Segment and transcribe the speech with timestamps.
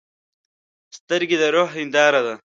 [0.97, 2.35] سترګې د روح هنداره ده.